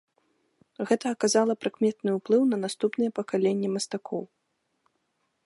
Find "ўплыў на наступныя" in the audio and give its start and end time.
2.17-3.11